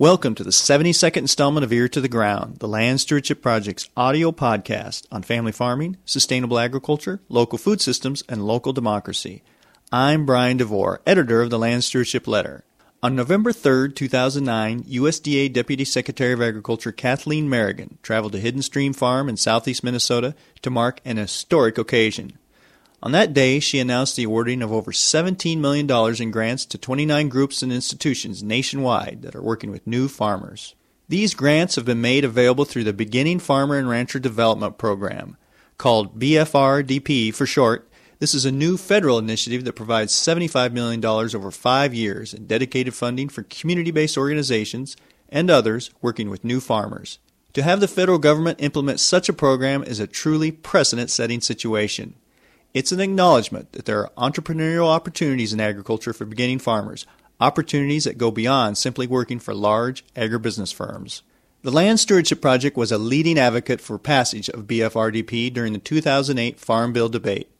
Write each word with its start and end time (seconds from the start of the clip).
Welcome 0.00 0.36
to 0.36 0.44
the 0.44 0.50
72nd 0.50 1.16
installment 1.16 1.64
of 1.64 1.72
Ear 1.72 1.88
to 1.88 2.00
the 2.00 2.08
Ground, 2.08 2.60
the 2.60 2.68
Land 2.68 3.00
Stewardship 3.00 3.42
Project's 3.42 3.90
audio 3.96 4.30
podcast 4.30 5.06
on 5.10 5.24
family 5.24 5.50
farming, 5.50 5.96
sustainable 6.04 6.60
agriculture, 6.60 7.18
local 7.28 7.58
food 7.58 7.80
systems, 7.80 8.22
and 8.28 8.46
local 8.46 8.72
democracy. 8.72 9.42
I'm 9.90 10.24
Brian 10.24 10.56
DeVore, 10.58 11.00
editor 11.04 11.42
of 11.42 11.50
the 11.50 11.58
Land 11.58 11.82
Stewardship 11.82 12.28
Letter. 12.28 12.62
On 13.02 13.16
November 13.16 13.52
3, 13.52 13.90
2009, 13.92 14.84
USDA 14.84 15.52
Deputy 15.52 15.84
Secretary 15.84 16.32
of 16.32 16.42
Agriculture 16.42 16.92
Kathleen 16.92 17.48
Merrigan 17.48 18.00
traveled 18.00 18.34
to 18.34 18.38
Hidden 18.38 18.62
Stream 18.62 18.92
Farm 18.92 19.28
in 19.28 19.36
southeast 19.36 19.82
Minnesota 19.82 20.36
to 20.62 20.70
mark 20.70 21.00
an 21.04 21.16
historic 21.16 21.76
occasion. 21.76 22.38
On 23.00 23.12
that 23.12 23.32
day, 23.32 23.60
she 23.60 23.78
announced 23.78 24.16
the 24.16 24.24
awarding 24.24 24.60
of 24.60 24.72
over 24.72 24.90
$17 24.90 25.58
million 25.58 25.88
in 26.20 26.30
grants 26.32 26.66
to 26.66 26.78
29 26.78 27.28
groups 27.28 27.62
and 27.62 27.72
institutions 27.72 28.42
nationwide 28.42 29.22
that 29.22 29.36
are 29.36 29.42
working 29.42 29.70
with 29.70 29.86
new 29.86 30.08
farmers. 30.08 30.74
These 31.08 31.34
grants 31.34 31.76
have 31.76 31.84
been 31.84 32.00
made 32.00 32.24
available 32.24 32.64
through 32.64 32.84
the 32.84 32.92
Beginning 32.92 33.38
Farmer 33.38 33.78
and 33.78 33.88
Rancher 33.88 34.18
Development 34.18 34.76
Program, 34.76 35.36
called 35.78 36.18
BFRDP 36.18 37.32
for 37.32 37.46
short. 37.46 37.88
This 38.18 38.34
is 38.34 38.44
a 38.44 38.50
new 38.50 38.76
federal 38.76 39.16
initiative 39.16 39.64
that 39.64 39.74
provides 39.74 40.12
$75 40.12 40.72
million 40.72 41.04
over 41.04 41.52
five 41.52 41.94
years 41.94 42.34
in 42.34 42.46
dedicated 42.46 42.94
funding 42.94 43.28
for 43.28 43.44
community 43.44 43.92
based 43.92 44.18
organizations 44.18 44.96
and 45.28 45.48
others 45.48 45.90
working 46.02 46.28
with 46.28 46.42
new 46.42 46.58
farmers. 46.58 47.20
To 47.52 47.62
have 47.62 47.78
the 47.78 47.88
federal 47.88 48.18
government 48.18 48.60
implement 48.60 48.98
such 48.98 49.28
a 49.28 49.32
program 49.32 49.84
is 49.84 50.00
a 50.00 50.06
truly 50.08 50.50
precedent 50.50 51.10
setting 51.10 51.40
situation. 51.40 52.14
It's 52.74 52.92
an 52.92 53.00
acknowledgement 53.00 53.72
that 53.72 53.86
there 53.86 54.00
are 54.00 54.30
entrepreneurial 54.30 54.88
opportunities 54.88 55.54
in 55.54 55.60
agriculture 55.60 56.12
for 56.12 56.26
beginning 56.26 56.58
farmers, 56.58 57.06
opportunities 57.40 58.04
that 58.04 58.18
go 58.18 58.30
beyond 58.30 58.76
simply 58.76 59.06
working 59.06 59.38
for 59.38 59.54
large 59.54 60.04
agribusiness 60.14 60.72
firms. 60.72 61.22
The 61.62 61.72
Land 61.72 61.98
Stewardship 61.98 62.42
Project 62.42 62.76
was 62.76 62.92
a 62.92 62.98
leading 62.98 63.38
advocate 63.38 63.80
for 63.80 63.98
passage 63.98 64.50
of 64.50 64.66
BFRDP 64.66 65.52
during 65.52 65.72
the 65.72 65.78
2008 65.78 66.60
Farm 66.60 66.92
Bill 66.92 67.08
debate. 67.08 67.50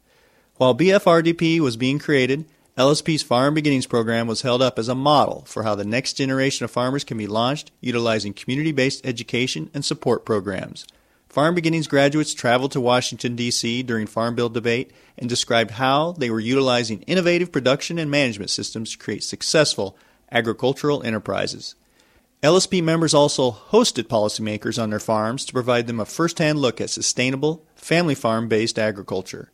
While 0.56 0.77
BFRDP 0.77 1.61
was 1.61 1.77
being 1.77 1.98
created, 1.98 2.44
LSP's 2.77 3.22
Farm 3.22 3.55
Beginnings 3.55 3.86
program 3.86 4.27
was 4.27 4.42
held 4.42 4.61
up 4.61 4.78
as 4.78 4.88
a 4.88 4.94
model 4.94 5.42
for 5.46 5.62
how 5.62 5.74
the 5.74 5.84
next 5.84 6.12
generation 6.12 6.64
of 6.64 6.70
farmers 6.70 7.02
can 7.02 7.16
be 7.16 7.27
launched 7.27 7.72
utilizing 7.80 8.34
community 8.34 8.72
based 8.72 9.05
education 9.06 9.70
and 9.72 9.84
support 9.84 10.24
programs. 10.27 10.86
Farm 11.39 11.55
Beginnings 11.55 11.86
graduates 11.86 12.34
traveled 12.34 12.72
to 12.72 12.81
Washington, 12.81 13.36
D.C. 13.36 13.84
during 13.84 14.08
Farm 14.08 14.34
Bill 14.34 14.48
debate 14.48 14.91
and 15.17 15.28
described 15.31 15.70
how 15.70 16.11
they 16.11 16.30
were 16.30 16.41
utilizing 16.41 17.03
innovative 17.03 17.53
production 17.53 17.97
and 18.00 18.11
management 18.11 18.50
systems 18.50 18.91
to 18.91 18.98
create 18.98 19.22
successful 19.22 19.97
agricultural 20.33 21.00
enterprises. 21.05 21.77
LSP 22.42 22.83
members 22.83 23.14
also 23.14 23.53
hosted 23.53 24.08
policymakers 24.08 24.83
on 24.83 24.91
their 24.91 24.98
farms 24.98 25.45
to 25.45 25.53
provide 25.53 25.86
them 25.86 26.00
a 26.00 26.05
first 26.05 26.41
hand 26.41 26.58
look 26.58 26.80
at 26.80 26.91
sustainable, 26.91 27.64
family 27.77 28.17
farm 28.17 28.48
based 28.48 28.77
agriculture. 28.77 29.52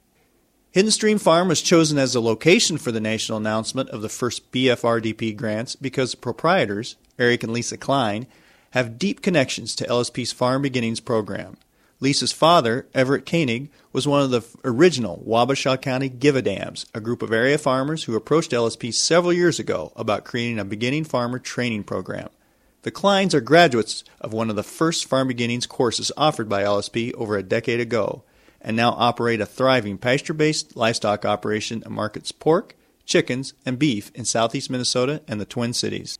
Hidden 0.70 0.90
Stream 0.90 1.18
Farm 1.18 1.48
was 1.48 1.60
chosen 1.60 1.98
as 1.98 2.14
the 2.14 2.22
location 2.22 2.78
for 2.78 2.92
the 2.92 2.98
national 2.98 3.36
announcement 3.36 3.90
of 3.90 4.00
the 4.00 4.08
first 4.08 4.50
BFRDP 4.52 5.36
grants 5.36 5.76
because 5.76 6.12
the 6.12 6.16
proprietors, 6.16 6.96
Eric 7.18 7.42
and 7.42 7.52
Lisa 7.52 7.76
Klein, 7.76 8.26
have 8.70 8.98
deep 8.98 9.20
connections 9.20 9.76
to 9.76 9.86
LSP's 9.86 10.32
Farm 10.32 10.62
Beginnings 10.62 11.00
program. 11.00 11.58
Lisa's 12.04 12.32
father, 12.32 12.86
Everett 12.92 13.24
Koenig, 13.24 13.70
was 13.90 14.06
one 14.06 14.20
of 14.20 14.30
the 14.30 14.44
original 14.62 15.24
Wabasha 15.26 15.80
County 15.80 16.10
Give-A-Dams, 16.10 16.84
a 16.92 17.00
group 17.00 17.22
of 17.22 17.32
area 17.32 17.56
farmers 17.56 18.04
who 18.04 18.14
approached 18.14 18.50
LSP 18.50 18.92
several 18.92 19.32
years 19.32 19.58
ago 19.58 19.90
about 19.96 20.26
creating 20.26 20.58
a 20.58 20.66
beginning 20.66 21.04
farmer 21.04 21.38
training 21.38 21.82
program. 21.82 22.28
The 22.82 22.90
Kleins 22.90 23.32
are 23.32 23.40
graduates 23.40 24.04
of 24.20 24.34
one 24.34 24.50
of 24.50 24.56
the 24.56 24.62
first 24.62 25.06
Farm 25.06 25.28
Beginnings 25.28 25.66
courses 25.66 26.12
offered 26.14 26.46
by 26.46 26.62
LSP 26.62 27.14
over 27.14 27.38
a 27.38 27.42
decade 27.42 27.80
ago, 27.80 28.22
and 28.60 28.76
now 28.76 28.90
operate 28.90 29.40
a 29.40 29.46
thriving 29.46 29.96
pasture-based 29.96 30.76
livestock 30.76 31.24
operation 31.24 31.80
that 31.80 31.90
markets 31.90 32.32
pork, 32.32 32.76
chickens, 33.06 33.54
and 33.64 33.78
beef 33.78 34.12
in 34.14 34.26
southeast 34.26 34.68
Minnesota 34.68 35.22
and 35.26 35.40
the 35.40 35.46
Twin 35.46 35.72
Cities. 35.72 36.18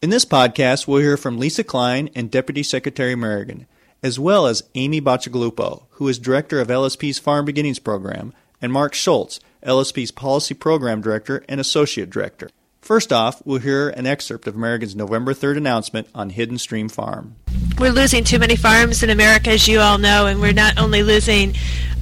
In 0.00 0.08
this 0.08 0.24
podcast, 0.24 0.88
we'll 0.88 1.02
hear 1.02 1.18
from 1.18 1.38
Lisa 1.38 1.62
Klein 1.62 2.08
and 2.14 2.30
Deputy 2.30 2.62
Secretary 2.62 3.14
Merrigan 3.14 3.66
as 4.02 4.18
well 4.18 4.46
as 4.46 4.62
Amy 4.74 5.00
Bacigalupo, 5.00 5.84
who 5.90 6.08
is 6.08 6.18
director 6.18 6.60
of 6.60 6.68
LSP's 6.68 7.18
Farm 7.18 7.44
Beginnings 7.44 7.78
Program, 7.78 8.32
and 8.60 8.72
Mark 8.72 8.94
Schultz, 8.94 9.40
LSP's 9.62 10.10
Policy 10.10 10.54
Program 10.54 11.00
Director 11.00 11.44
and 11.48 11.60
Associate 11.60 12.08
Director. 12.08 12.50
First 12.80 13.12
off, 13.12 13.42
we'll 13.44 13.58
hear 13.58 13.88
an 13.88 14.06
excerpt 14.06 14.46
of 14.46 14.54
Merrigan's 14.54 14.94
November 14.94 15.34
3rd 15.34 15.56
announcement 15.56 16.06
on 16.14 16.30
Hidden 16.30 16.58
Stream 16.58 16.88
Farm. 16.88 17.34
We're 17.80 17.90
losing 17.90 18.22
too 18.22 18.38
many 18.38 18.54
farms 18.54 19.02
in 19.02 19.10
America, 19.10 19.50
as 19.50 19.66
you 19.66 19.80
all 19.80 19.98
know, 19.98 20.26
and 20.26 20.40
we're 20.40 20.52
not 20.52 20.78
only 20.78 21.02
losing 21.02 21.54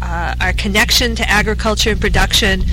uh, 0.03 0.35
our 0.41 0.53
connection 0.53 1.17
to 1.17 1.29
agriculture 1.29 1.91
and 1.91 2.01
production, 2.01 2.65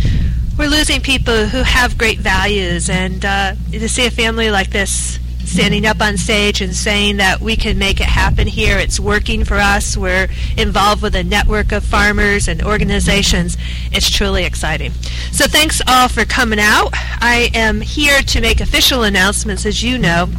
we're 0.57 0.67
losing 0.67 0.99
people 0.99 1.45
who 1.47 1.63
have 1.63 1.97
great 1.97 2.19
values. 2.19 2.89
And 2.89 3.23
uh, 3.23 3.55
to 3.71 3.87
see 3.87 4.05
a 4.05 4.11
family 4.11 4.51
like 4.51 4.71
this 4.71 5.17
standing 5.51 5.85
up 5.85 6.01
on 6.01 6.17
stage 6.17 6.61
and 6.61 6.73
saying 6.73 7.17
that 7.17 7.41
we 7.41 7.57
can 7.57 7.77
make 7.77 7.99
it 7.99 8.07
happen 8.07 8.47
here. 8.47 8.77
It's 8.77 8.99
working 8.99 9.43
for 9.43 9.57
us. 9.57 9.97
We're 9.97 10.29
involved 10.57 11.01
with 11.01 11.13
a 11.13 11.23
network 11.23 11.73
of 11.73 11.83
farmers 11.83 12.47
and 12.47 12.63
organizations. 12.63 13.57
It's 13.91 14.09
truly 14.09 14.45
exciting. 14.45 14.91
So 15.31 15.47
thanks 15.47 15.81
all 15.85 16.07
for 16.07 16.23
coming 16.23 16.59
out. 16.59 16.91
I 16.93 17.51
am 17.53 17.81
here 17.81 18.21
to 18.21 18.41
make 18.41 18.61
official 18.61 19.03
announcements, 19.03 19.65
as 19.65 19.83
you 19.83 19.97
know. 19.97 20.29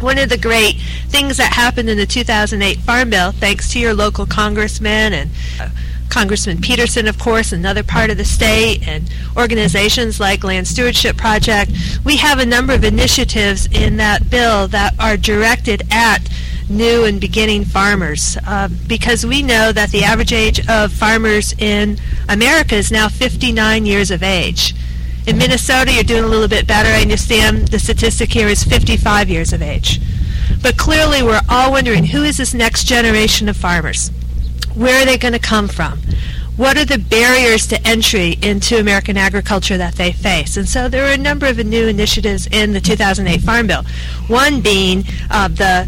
One 0.00 0.18
of 0.18 0.28
the 0.28 0.38
great 0.38 0.76
things 1.08 1.38
that 1.38 1.52
happened 1.54 1.90
in 1.90 1.98
the 1.98 2.06
2008 2.06 2.78
Farm 2.78 3.10
Bill, 3.10 3.32
thanks 3.32 3.72
to 3.72 3.80
your 3.80 3.94
local 3.94 4.26
congressman 4.26 5.12
and 5.12 5.30
Congressman 6.08 6.60
Peterson, 6.60 7.06
of 7.06 7.18
course, 7.18 7.52
another 7.52 7.82
part 7.82 8.10
of 8.10 8.16
the 8.16 8.24
state, 8.24 8.86
and 8.86 9.10
organizations 9.36 10.18
like 10.20 10.44
Land 10.44 10.66
Stewardship 10.66 11.16
Project. 11.16 11.72
We 12.04 12.16
have 12.16 12.38
a 12.38 12.46
number 12.46 12.72
of 12.72 12.84
initiatives 12.84 13.66
in 13.70 13.96
that 13.96 14.30
bill 14.30 14.68
that 14.68 14.94
are 14.98 15.16
directed 15.16 15.82
at 15.90 16.28
new 16.68 17.04
and 17.04 17.20
beginning 17.20 17.64
farmers 17.64 18.36
uh, 18.46 18.68
because 18.86 19.24
we 19.24 19.42
know 19.42 19.72
that 19.72 19.90
the 19.90 20.04
average 20.04 20.32
age 20.32 20.66
of 20.68 20.92
farmers 20.92 21.54
in 21.58 21.98
America 22.28 22.74
is 22.74 22.90
now 22.90 23.08
59 23.08 23.86
years 23.86 24.10
of 24.10 24.22
age. 24.22 24.74
In 25.26 25.38
Minnesota, 25.38 25.92
you're 25.92 26.04
doing 26.04 26.24
a 26.24 26.28
little 26.28 26.48
bit 26.48 26.66
better. 26.66 26.88
I 26.88 27.02
understand 27.02 27.68
the 27.68 27.78
statistic 27.78 28.32
here 28.32 28.48
is 28.48 28.64
55 28.64 29.28
years 29.28 29.52
of 29.52 29.60
age. 29.60 30.00
But 30.62 30.76
clearly, 30.76 31.22
we're 31.22 31.42
all 31.48 31.72
wondering 31.72 32.06
who 32.06 32.22
is 32.22 32.38
this 32.38 32.54
next 32.54 32.84
generation 32.84 33.48
of 33.48 33.56
farmers? 33.56 34.10
Where 34.74 35.02
are 35.02 35.04
they 35.04 35.18
going 35.18 35.34
to 35.34 35.38
come 35.38 35.68
from? 35.68 35.98
What 36.56 36.76
are 36.76 36.84
the 36.84 36.98
barriers 36.98 37.68
to 37.68 37.86
entry 37.86 38.36
into 38.42 38.80
American 38.80 39.16
agriculture 39.16 39.76
that 39.78 39.94
they 39.94 40.10
face? 40.10 40.56
And 40.56 40.68
so 40.68 40.88
there 40.88 41.06
are 41.06 41.12
a 41.12 41.16
number 41.16 41.46
of 41.46 41.64
new 41.64 41.86
initiatives 41.86 42.48
in 42.48 42.72
the 42.72 42.80
2008 42.80 43.40
Farm 43.42 43.68
Bill. 43.68 43.84
One 44.26 44.60
being 44.60 45.04
uh, 45.30 45.46
the 45.46 45.86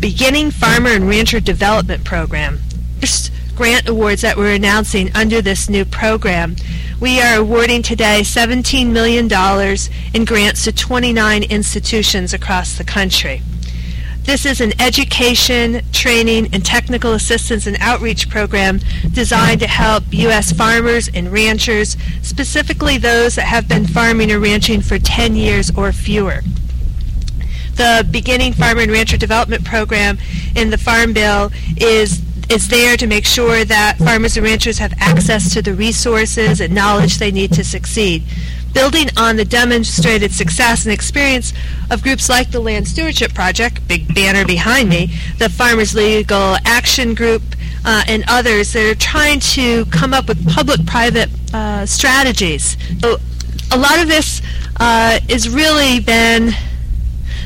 Beginning 0.00 0.50
Farmer 0.50 0.90
and 0.90 1.08
Rancher 1.08 1.38
Development 1.38 2.04
Program. 2.04 2.58
First 2.98 3.30
grant 3.54 3.88
awards 3.88 4.22
that 4.22 4.36
we're 4.36 4.54
announcing 4.54 5.14
under 5.14 5.40
this 5.40 5.68
new 5.68 5.84
program. 5.84 6.56
We 7.00 7.20
are 7.20 7.38
awarding 7.38 7.82
today 7.82 8.22
$17 8.22 8.90
million 8.90 9.30
in 10.14 10.24
grants 10.24 10.64
to 10.64 10.72
29 10.72 11.44
institutions 11.44 12.34
across 12.34 12.76
the 12.76 12.84
country. 12.84 13.42
This 14.24 14.46
is 14.46 14.60
an 14.60 14.72
education, 14.80 15.82
training, 15.92 16.50
and 16.52 16.64
technical 16.64 17.12
assistance 17.12 17.66
and 17.66 17.76
outreach 17.80 18.30
program 18.30 18.78
designed 19.12 19.60
to 19.60 19.66
help 19.66 20.04
U.S. 20.10 20.52
farmers 20.52 21.10
and 21.12 21.32
ranchers, 21.32 21.96
specifically 22.22 22.98
those 22.98 23.34
that 23.34 23.46
have 23.46 23.66
been 23.66 23.84
farming 23.84 24.30
or 24.30 24.38
ranching 24.38 24.80
for 24.80 24.98
10 24.98 25.34
years 25.34 25.72
or 25.76 25.90
fewer. 25.90 26.42
The 27.74 28.06
Beginning 28.10 28.52
Farmer 28.52 28.82
and 28.82 28.92
Rancher 28.92 29.16
Development 29.16 29.64
Program 29.64 30.18
in 30.54 30.70
the 30.70 30.78
Farm 30.78 31.12
Bill 31.12 31.50
is 31.76 32.22
is 32.50 32.68
there 32.68 32.98
to 32.98 33.06
make 33.06 33.24
sure 33.24 33.64
that 33.64 33.96
farmers 33.96 34.36
and 34.36 34.44
ranchers 34.44 34.76
have 34.78 34.92
access 34.98 35.54
to 35.54 35.62
the 35.62 35.72
resources 35.72 36.60
and 36.60 36.74
knowledge 36.74 37.16
they 37.16 37.30
need 37.30 37.50
to 37.52 37.64
succeed 37.64 38.22
building 38.72 39.08
on 39.16 39.36
the 39.36 39.44
demonstrated 39.44 40.32
success 40.32 40.84
and 40.84 40.92
experience 40.92 41.52
of 41.90 42.02
groups 42.02 42.28
like 42.28 42.50
the 42.50 42.60
Land 42.60 42.88
Stewardship 42.88 43.34
Project, 43.34 43.86
big 43.86 44.14
banner 44.14 44.44
behind 44.44 44.88
me, 44.88 45.10
the 45.38 45.48
Farmers 45.48 45.94
Legal 45.94 46.56
Action 46.64 47.14
Group, 47.14 47.42
uh, 47.84 48.02
and 48.08 48.24
others 48.28 48.72
that 48.72 48.84
are 48.90 48.94
trying 48.94 49.40
to 49.40 49.84
come 49.86 50.14
up 50.14 50.28
with 50.28 50.48
public-private 50.48 51.28
uh, 51.52 51.84
strategies. 51.86 52.76
So 53.00 53.16
a 53.70 53.78
lot 53.78 54.00
of 54.00 54.08
this 54.08 54.40
uh, 54.78 55.20
is 55.28 55.48
really 55.48 56.00
been 56.00 56.52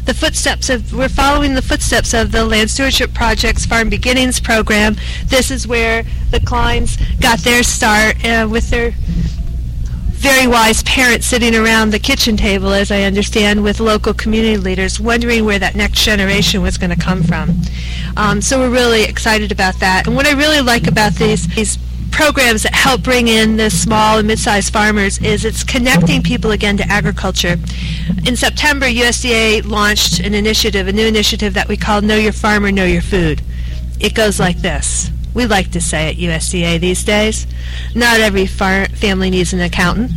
the 0.05 0.15
footsteps 0.15 0.71
of 0.71 0.93
we're 0.93 1.09
following 1.09 1.55
the 1.55 1.63
footsteps 1.63 2.15
of 2.15 2.31
the 2.31 2.45
Land 2.45 2.71
Stewardship 2.71 3.13
Project's 3.13 3.67
Farm 3.67 3.89
Beginnings 3.89 4.39
program. 4.39 4.97
This 5.27 5.51
is 5.51 5.67
where 5.67 6.05
the 6.31 6.39
Kleins 6.39 6.97
got 7.21 7.41
their 7.41 7.65
start 7.65 8.25
uh, 8.25 8.47
with 8.49 8.71
their 8.71 8.93
very 10.17 10.47
wise 10.47 10.83
parents 10.83 11.27
sitting 11.27 11.55
around 11.55 11.91
the 11.91 11.99
kitchen 11.99 12.37
table, 12.37 12.71
as 12.71 12.91
I 12.91 13.03
understand, 13.03 13.63
with 13.63 13.81
local 13.81 14.15
community 14.15 14.57
leaders, 14.57 14.99
wondering 14.99 15.45
where 15.45 15.59
that 15.59 15.75
next 15.75 16.05
generation 16.05 16.63
was 16.63 16.79
going 16.79 16.91
to 16.91 16.97
come 16.97 17.23
from. 17.23 17.61
Um, 18.17 18.41
so 18.41 18.59
we're 18.59 18.71
really 18.71 19.05
excited 19.05 19.53
about 19.53 19.79
that. 19.81 20.07
And 20.07 20.17
what 20.17 20.27
I 20.27 20.33
really 20.33 20.61
like 20.61 20.87
about 20.87 21.15
these 21.15 21.47
these 21.55 21.79
programs 22.11 22.63
that 22.63 22.75
help 22.75 23.03
bring 23.03 23.29
in 23.29 23.59
the 23.59 23.69
small 23.69 24.19
and 24.19 24.27
mid-sized 24.27 24.73
farmers 24.73 25.19
is 25.19 25.45
it's 25.45 25.63
connecting 25.63 26.23
people 26.23 26.51
again 26.51 26.77
to 26.79 26.85
agriculture. 26.85 27.57
In 28.27 28.37
September, 28.37 28.87
USDA 28.87 29.67
launched 29.67 30.21
an 30.21 30.33
initiative, 30.33 30.89
a 30.89 30.93
new 30.93 31.07
initiative 31.07 31.53
that 31.55 31.69
we 31.69 31.77
call 31.77 32.01
Know 32.01 32.17
Your 32.17 32.33
Farmer, 32.33 32.73
Know 32.73 32.87
Your 32.87 33.03
Food. 33.03 33.43
It 34.01 34.15
goes 34.15 34.41
like 34.41 34.59
this. 34.59 35.11
We 35.37 35.45
like 35.45 35.73
to 35.73 35.83
say 35.83 36.09
at 36.09 36.17
USDA 36.17 36.81
these 36.81 37.05
days, 37.05 37.47
not 37.95 38.21
every 38.21 38.47
far- 38.47 38.87
family 38.87 39.29
needs 39.29 39.53
an 39.53 39.61
accountant, 39.61 40.11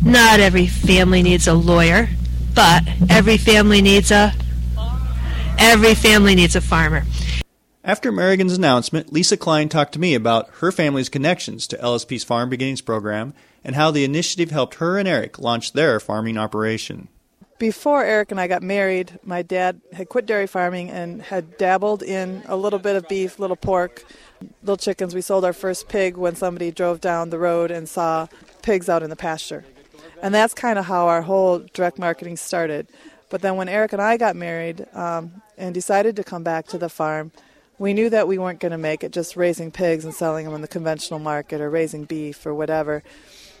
not 0.00 0.38
every 0.38 0.68
family 0.68 1.24
needs 1.24 1.48
a 1.48 1.54
lawyer, 1.54 2.08
but 2.54 2.84
every 3.10 3.36
family 3.36 3.82
needs 3.82 4.12
a 4.12 4.32
every 5.58 5.96
family 5.96 6.36
needs 6.36 6.54
a 6.54 6.60
farmer. 6.60 7.02
After 7.82 8.12
Merrigan's 8.12 8.56
announcement, 8.56 9.12
Lisa 9.12 9.36
Klein 9.36 9.68
talked 9.68 9.92
to 9.94 9.98
me 9.98 10.14
about 10.14 10.48
her 10.60 10.70
family's 10.70 11.08
connections 11.08 11.66
to 11.66 11.76
LSP's 11.78 12.22
Farm 12.22 12.48
Beginnings 12.48 12.80
program 12.80 13.34
and 13.64 13.74
how 13.74 13.90
the 13.90 14.04
initiative 14.04 14.52
helped 14.52 14.76
her 14.76 14.96
and 14.98 15.08
Eric 15.08 15.40
launch 15.40 15.72
their 15.72 15.98
farming 15.98 16.38
operation. 16.38 17.08
Before 17.60 18.02
Eric 18.02 18.30
and 18.30 18.40
I 18.40 18.46
got 18.46 18.62
married, 18.62 19.18
my 19.22 19.42
dad 19.42 19.82
had 19.92 20.08
quit 20.08 20.24
dairy 20.24 20.46
farming 20.46 20.88
and 20.88 21.20
had 21.20 21.58
dabbled 21.58 22.02
in 22.02 22.42
a 22.46 22.56
little 22.56 22.78
bit 22.78 22.96
of 22.96 23.06
beef, 23.06 23.38
little 23.38 23.54
pork, 23.54 24.02
little 24.62 24.78
chickens. 24.78 25.14
We 25.14 25.20
sold 25.20 25.44
our 25.44 25.52
first 25.52 25.86
pig 25.86 26.16
when 26.16 26.34
somebody 26.34 26.70
drove 26.70 27.02
down 27.02 27.28
the 27.28 27.38
road 27.38 27.70
and 27.70 27.86
saw 27.86 28.28
pigs 28.62 28.88
out 28.88 29.02
in 29.02 29.10
the 29.10 29.14
pasture. 29.14 29.66
And 30.22 30.34
that's 30.34 30.54
kind 30.54 30.78
of 30.78 30.86
how 30.86 31.06
our 31.08 31.20
whole 31.20 31.58
direct 31.74 31.98
marketing 31.98 32.38
started. 32.38 32.86
But 33.28 33.42
then 33.42 33.56
when 33.56 33.68
Eric 33.68 33.92
and 33.92 34.00
I 34.00 34.16
got 34.16 34.36
married 34.36 34.86
um, 34.94 35.42
and 35.58 35.74
decided 35.74 36.16
to 36.16 36.24
come 36.24 36.42
back 36.42 36.66
to 36.68 36.78
the 36.78 36.88
farm, 36.88 37.30
we 37.78 37.92
knew 37.92 38.08
that 38.08 38.26
we 38.26 38.38
weren't 38.38 38.60
going 38.60 38.72
to 38.72 38.78
make 38.78 39.04
it 39.04 39.12
just 39.12 39.36
raising 39.36 39.70
pigs 39.70 40.06
and 40.06 40.14
selling 40.14 40.46
them 40.46 40.54
in 40.54 40.62
the 40.62 40.68
conventional 40.68 41.20
market 41.20 41.60
or 41.60 41.68
raising 41.68 42.04
beef 42.04 42.46
or 42.46 42.54
whatever. 42.54 43.02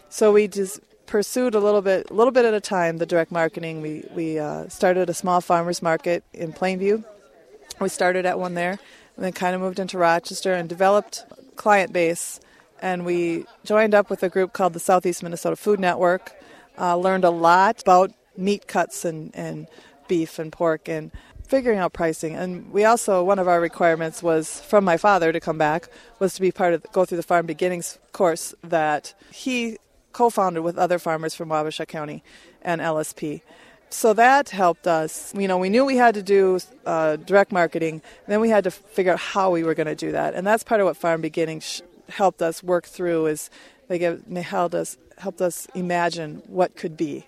So 0.08 0.32
we 0.32 0.48
just 0.48 0.80
pursued 1.10 1.54
a 1.54 1.60
little 1.60 1.82
bit, 1.82 2.08
a 2.10 2.14
little 2.14 2.30
bit 2.30 2.44
at 2.44 2.54
a 2.54 2.60
time, 2.60 2.98
the 2.98 3.04
direct 3.04 3.30
marketing. 3.30 3.82
We 3.82 4.04
we 4.14 4.38
uh, 4.38 4.68
started 4.68 5.10
a 5.10 5.14
small 5.14 5.40
farmers 5.42 5.82
market 5.82 6.24
in 6.32 6.52
Plainview. 6.52 7.04
We 7.80 7.88
started 7.88 8.24
at 8.24 8.38
one 8.38 8.54
there, 8.54 8.78
and 9.16 9.24
then 9.24 9.32
kind 9.32 9.54
of 9.54 9.60
moved 9.60 9.78
into 9.78 9.98
Rochester 9.98 10.54
and 10.54 10.68
developed 10.68 11.24
client 11.56 11.92
base. 11.92 12.40
And 12.80 13.04
we 13.04 13.44
joined 13.64 13.94
up 13.94 14.08
with 14.08 14.22
a 14.22 14.30
group 14.30 14.54
called 14.54 14.72
the 14.72 14.80
Southeast 14.80 15.22
Minnesota 15.22 15.56
Food 15.56 15.80
Network. 15.80 16.32
Uh, 16.78 16.96
learned 16.96 17.24
a 17.24 17.30
lot 17.30 17.82
about 17.82 18.12
meat 18.36 18.66
cuts 18.66 19.04
and, 19.04 19.30
and 19.34 19.66
beef 20.08 20.38
and 20.38 20.50
pork 20.50 20.88
and 20.88 21.10
figuring 21.46 21.78
out 21.78 21.92
pricing. 21.92 22.34
And 22.36 22.72
we 22.72 22.84
also 22.84 23.22
one 23.24 23.38
of 23.38 23.48
our 23.48 23.60
requirements 23.60 24.22
was 24.22 24.60
from 24.60 24.84
my 24.84 24.96
father 24.96 25.32
to 25.32 25.40
come 25.40 25.58
back 25.58 25.88
was 26.20 26.34
to 26.34 26.40
be 26.40 26.52
part 26.52 26.72
of 26.72 26.86
go 26.92 27.04
through 27.04 27.16
the 27.16 27.24
farm 27.24 27.44
beginnings 27.44 27.98
course 28.12 28.54
that 28.62 29.12
he 29.32 29.76
co-founded 30.12 30.62
with 30.62 30.78
other 30.78 30.98
farmers 30.98 31.34
from 31.34 31.48
Wabasha 31.48 31.86
County 31.86 32.22
and 32.62 32.80
LSP. 32.80 33.42
So 33.90 34.12
that 34.12 34.50
helped 34.50 34.86
us. 34.86 35.34
You 35.34 35.48
know, 35.48 35.58
we 35.58 35.68
knew 35.68 35.84
we 35.84 35.96
had 35.96 36.14
to 36.14 36.22
do 36.22 36.60
uh, 36.86 37.16
direct 37.16 37.50
marketing. 37.50 38.02
Then 38.28 38.40
we 38.40 38.48
had 38.48 38.64
to 38.64 38.70
figure 38.70 39.12
out 39.12 39.18
how 39.18 39.50
we 39.50 39.64
were 39.64 39.74
going 39.74 39.88
to 39.88 39.96
do 39.96 40.12
that, 40.12 40.34
and 40.34 40.46
that's 40.46 40.62
part 40.62 40.80
of 40.80 40.86
what 40.86 40.96
Farm 40.96 41.20
Beginnings 41.20 41.82
helped 42.08 42.40
us 42.40 42.62
work 42.62 42.86
through. 42.86 43.26
Is 43.26 43.50
they, 43.88 43.98
gave, 43.98 44.22
they 44.28 44.42
helped 44.42 44.74
us 44.74 44.96
helped 45.18 45.40
us 45.40 45.66
imagine 45.74 46.42
what 46.46 46.76
could 46.76 46.96
be 46.96 47.26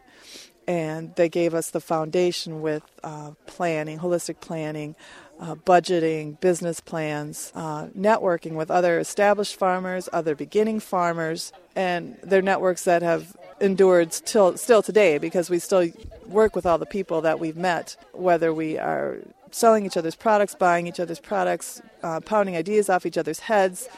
and 0.66 1.14
they 1.16 1.28
gave 1.28 1.54
us 1.54 1.70
the 1.70 1.80
foundation 1.80 2.62
with 2.62 2.82
uh, 3.02 3.32
planning, 3.46 3.98
holistic 3.98 4.40
planning, 4.40 4.94
uh, 5.42 5.56
budgeting, 5.56 6.38
business 6.38 6.78
plans, 6.78 7.50
uh, 7.56 7.86
networking 7.98 8.52
with 8.52 8.70
other 8.70 9.00
established 9.00 9.56
farmers, 9.56 10.08
other 10.12 10.36
beginning 10.36 10.78
farmers, 10.78 11.52
and 11.74 12.16
they're 12.22 12.40
networks 12.40 12.84
that 12.84 13.02
have 13.02 13.36
endured 13.60 14.12
till 14.12 14.56
still 14.56 14.82
today 14.82 15.18
because 15.18 15.50
we 15.50 15.58
still 15.58 15.88
work 16.28 16.54
with 16.54 16.64
all 16.64 16.78
the 16.78 16.86
people 16.86 17.20
that 17.20 17.40
we've 17.40 17.56
met, 17.56 17.96
whether 18.12 18.54
we 18.54 18.78
are 18.78 19.18
selling 19.50 19.84
each 19.84 19.96
other's 19.96 20.14
products, 20.14 20.54
buying 20.54 20.86
each 20.86 21.00
other's 21.00 21.20
products, 21.20 21.82
uh, 22.04 22.20
pounding 22.20 22.56
ideas 22.56 22.88
off 22.88 23.04
each 23.04 23.18
other's 23.18 23.40
heads. 23.40 23.88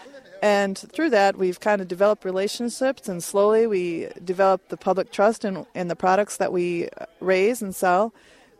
And 0.42 0.78
through 0.78 1.10
that, 1.10 1.36
we've 1.36 1.60
kind 1.60 1.82
of 1.82 1.88
developed 1.88 2.24
relationships, 2.24 3.06
and 3.06 3.22
slowly 3.22 3.66
we 3.66 4.08
develop 4.24 4.68
the 4.68 4.78
public 4.78 5.12
trust 5.12 5.44
in, 5.44 5.66
in 5.74 5.88
the 5.88 5.96
products 5.96 6.38
that 6.38 6.52
we 6.52 6.88
raise 7.20 7.60
and 7.60 7.74
sell, 7.74 8.14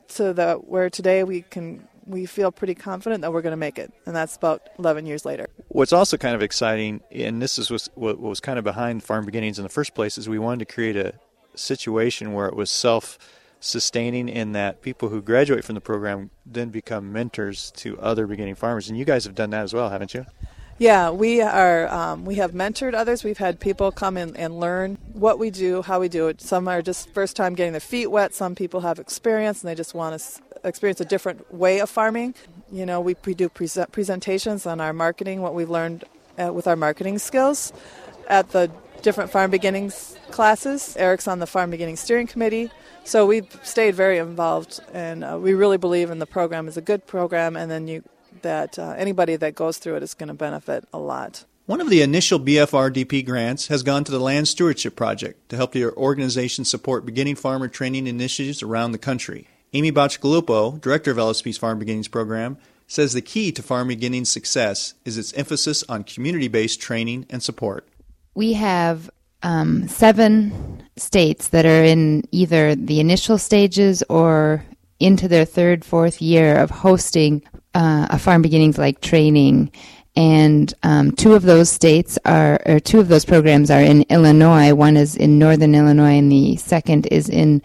so 0.06 0.34
that 0.34 0.68
where 0.68 0.90
today 0.90 1.24
we 1.24 1.42
can 1.42 1.88
we 2.06 2.26
feel 2.26 2.52
pretty 2.52 2.74
confident 2.74 3.22
that 3.22 3.32
we're 3.32 3.42
going 3.42 3.52
to 3.52 3.56
make 3.56 3.78
it, 3.78 3.92
and 4.06 4.14
that's 4.14 4.36
about 4.36 4.68
11 4.78 5.06
years 5.06 5.24
later. 5.24 5.48
What's 5.68 5.92
also 5.92 6.16
kind 6.16 6.34
of 6.34 6.42
exciting, 6.42 7.00
and 7.10 7.40
this 7.40 7.58
is 7.58 7.70
what 7.94 8.20
was 8.20 8.40
kind 8.40 8.58
of 8.58 8.64
behind 8.64 9.02
Farm 9.02 9.24
Beginnings 9.24 9.58
in 9.58 9.62
the 9.62 9.68
first 9.68 9.94
place, 9.94 10.18
is 10.18 10.28
we 10.28 10.38
wanted 10.38 10.66
to 10.66 10.74
create 10.74 10.96
a 10.96 11.14
situation 11.54 12.32
where 12.32 12.46
it 12.46 12.56
was 12.56 12.70
self 12.70 13.18
sustaining 13.60 14.28
in 14.28 14.52
that 14.52 14.82
people 14.82 15.08
who 15.08 15.22
graduate 15.22 15.64
from 15.64 15.74
the 15.74 15.80
program 15.80 16.30
then 16.44 16.68
become 16.68 17.10
mentors 17.10 17.70
to 17.70 17.98
other 17.98 18.26
beginning 18.26 18.54
farmers. 18.54 18.90
And 18.90 18.98
you 18.98 19.06
guys 19.06 19.24
have 19.24 19.34
done 19.34 19.50
that 19.50 19.62
as 19.62 19.72
well, 19.72 19.88
haven't 19.88 20.12
you? 20.12 20.26
Yeah, 20.78 21.10
we 21.10 21.40
are. 21.40 21.86
Um, 21.88 22.24
we 22.24 22.34
have 22.36 22.50
mentored 22.50 22.94
others. 22.94 23.22
We've 23.22 23.38
had 23.38 23.60
people 23.60 23.92
come 23.92 24.16
in 24.16 24.36
and 24.36 24.58
learn 24.58 24.98
what 25.12 25.38
we 25.38 25.50
do, 25.50 25.82
how 25.82 26.00
we 26.00 26.08
do 26.08 26.26
it. 26.26 26.40
Some 26.40 26.66
are 26.66 26.82
just 26.82 27.14
first 27.14 27.36
time 27.36 27.54
getting 27.54 27.72
their 27.72 27.80
feet 27.80 28.08
wet. 28.08 28.34
Some 28.34 28.56
people 28.56 28.80
have 28.80 28.98
experience 28.98 29.62
and 29.62 29.70
they 29.70 29.76
just 29.76 29.94
want 29.94 30.20
to 30.20 30.42
experience 30.64 31.00
a 31.00 31.04
different 31.04 31.54
way 31.54 31.78
of 31.78 31.88
farming. 31.88 32.34
You 32.72 32.86
know, 32.86 33.00
we 33.00 33.14
we 33.24 33.34
do 33.34 33.48
present 33.48 33.92
presentations 33.92 34.66
on 34.66 34.80
our 34.80 34.92
marketing, 34.92 35.42
what 35.42 35.54
we've 35.54 35.70
learned 35.70 36.04
uh, 36.42 36.52
with 36.52 36.66
our 36.66 36.76
marketing 36.76 37.18
skills 37.18 37.72
at 38.26 38.50
the 38.50 38.68
different 39.02 39.30
farm 39.30 39.52
beginnings 39.52 40.16
classes. 40.32 40.96
Eric's 40.96 41.28
on 41.28 41.38
the 41.38 41.46
farm 41.46 41.70
beginning 41.70 41.96
steering 41.96 42.26
committee. 42.26 42.70
So 43.04 43.26
we've 43.26 43.46
stayed 43.62 43.94
very 43.94 44.18
involved, 44.18 44.80
and 44.92 45.22
uh, 45.22 45.38
we 45.38 45.52
really 45.54 45.76
believe 45.76 46.10
in 46.10 46.18
the 46.18 46.26
program 46.26 46.66
is 46.66 46.76
a 46.78 46.80
good 46.80 47.06
program, 47.06 47.54
and 47.54 47.70
then 47.70 47.86
you 47.86 48.02
that 48.44 48.78
uh, 48.78 48.94
anybody 48.96 49.34
that 49.34 49.56
goes 49.56 49.78
through 49.78 49.96
it 49.96 50.02
is 50.04 50.14
going 50.14 50.28
to 50.28 50.34
benefit 50.34 50.86
a 50.92 50.98
lot. 50.98 51.44
One 51.66 51.80
of 51.80 51.90
the 51.90 52.02
initial 52.02 52.38
BFRDP 52.38 53.24
grants 53.24 53.68
has 53.68 53.82
gone 53.82 54.04
to 54.04 54.12
the 54.12 54.20
Land 54.20 54.48
Stewardship 54.48 54.94
Project 54.94 55.48
to 55.48 55.56
help 55.56 55.72
the 55.72 55.90
organization 55.94 56.64
support 56.64 57.06
beginning 57.06 57.36
farmer 57.36 57.68
training 57.68 58.06
initiatives 58.06 58.62
around 58.62 58.92
the 58.92 58.98
country. 58.98 59.48
Amy 59.72 59.90
Bacigalupo, 59.90 60.80
director 60.80 61.10
of 61.10 61.16
LSP's 61.16 61.56
Farm 61.56 61.78
Beginnings 61.78 62.06
program, 62.06 62.58
says 62.86 63.14
the 63.14 63.22
key 63.22 63.50
to 63.50 63.62
Farm 63.62 63.88
Beginnings' 63.88 64.30
success 64.30 64.94
is 65.04 65.16
its 65.16 65.32
emphasis 65.32 65.82
on 65.88 66.04
community 66.04 66.48
based 66.48 66.80
training 66.80 67.26
and 67.30 67.42
support. 67.42 67.88
We 68.34 68.52
have 68.52 69.10
um, 69.42 69.88
seven 69.88 70.82
states 70.96 71.48
that 71.48 71.64
are 71.64 71.82
in 71.82 72.24
either 72.30 72.74
the 72.74 73.00
initial 73.00 73.38
stages 73.38 74.02
or 74.08 74.64
into 75.00 75.28
their 75.28 75.44
third, 75.44 75.84
fourth 75.84 76.20
year 76.20 76.56
of 76.56 76.70
hosting 76.70 77.42
uh, 77.74 78.06
a 78.10 78.18
farm 78.18 78.42
beginnings 78.42 78.78
like 78.78 79.00
training. 79.00 79.70
And 80.16 80.72
um, 80.84 81.10
two 81.12 81.34
of 81.34 81.42
those 81.42 81.70
states 81.70 82.18
are, 82.24 82.60
or 82.66 82.78
two 82.78 83.00
of 83.00 83.08
those 83.08 83.24
programs 83.24 83.70
are 83.70 83.80
in 83.80 84.02
Illinois. 84.08 84.72
One 84.72 84.96
is 84.96 85.16
in 85.16 85.38
northern 85.38 85.74
Illinois, 85.74 86.18
and 86.18 86.30
the 86.30 86.56
second 86.56 87.06
is 87.06 87.28
in 87.28 87.62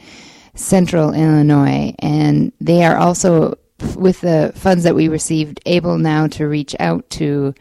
central 0.56 1.14
Illinois. 1.14 1.94
And 2.00 2.52
they 2.60 2.84
are 2.84 2.98
also, 2.98 3.58
with 3.96 4.22
the 4.22 4.52
funds 4.56 4.84
that 4.84 4.96
we 4.96 5.08
received, 5.10 5.62
able 5.68 6.00
now 6.00 6.28
to 6.28 6.48
reach 6.48 6.76
out 6.80 7.08
to 7.12 7.54